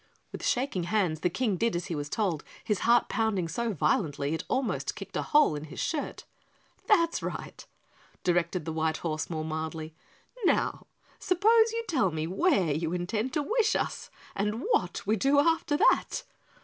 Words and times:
With 0.31 0.43
shaking 0.43 0.85
hands 0.85 1.19
the 1.19 1.29
King 1.29 1.57
did 1.57 1.75
as 1.75 1.85
he 1.85 1.93
was 1.93 2.09
told, 2.09 2.43
his 2.63 2.79
heart 2.79 3.07
pounding 3.07 3.47
so 3.47 3.71
violently 3.71 4.33
it 4.33 4.43
almost 4.47 4.95
kicked 4.95 5.15
a 5.15 5.21
hole 5.21 5.53
in 5.53 5.65
his 5.65 5.79
shirt. 5.79 6.25
"That's 6.87 7.21
right," 7.21 7.63
directed 8.23 8.65
the 8.65 8.73
white 8.73 8.97
horse 9.05 9.29
more 9.29 9.45
mildly. 9.45 9.93
"Now 10.43 10.87
suppose 11.19 11.71
you 11.71 11.83
tell 11.87 12.09
me 12.09 12.25
where 12.25 12.73
you 12.73 12.93
intend 12.93 13.31
to 13.33 13.43
wish 13.43 13.75
us 13.75 14.09
and 14.33 14.63
what 14.71 15.05
we 15.05 15.17
do 15.17 15.39
after 15.39 15.77
that? 15.77 16.23